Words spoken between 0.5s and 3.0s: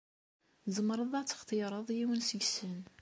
Tzemreḍ ad textireḍ yiwen seg-sen.